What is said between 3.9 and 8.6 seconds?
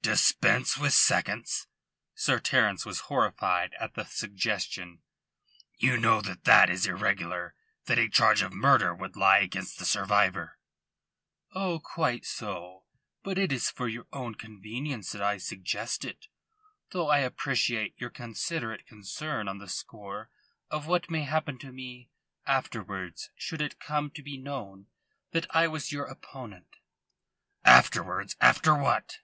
the suggestion. "You know that that is irregular that a charge of